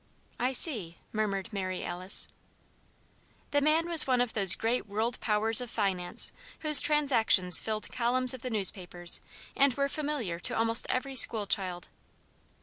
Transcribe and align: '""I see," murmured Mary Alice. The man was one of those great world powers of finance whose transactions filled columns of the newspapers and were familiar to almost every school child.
'""I 0.39 0.51
see," 0.51 0.97
murmured 1.11 1.53
Mary 1.53 1.85
Alice. 1.85 2.27
The 3.51 3.61
man 3.61 3.87
was 3.87 4.07
one 4.07 4.19
of 4.19 4.33
those 4.33 4.55
great 4.55 4.87
world 4.87 5.19
powers 5.19 5.61
of 5.61 5.69
finance 5.69 6.33
whose 6.61 6.81
transactions 6.81 7.59
filled 7.59 7.91
columns 7.91 8.33
of 8.33 8.41
the 8.41 8.49
newspapers 8.49 9.21
and 9.55 9.75
were 9.75 9.89
familiar 9.89 10.39
to 10.39 10.57
almost 10.57 10.87
every 10.89 11.15
school 11.15 11.45
child. 11.45 11.87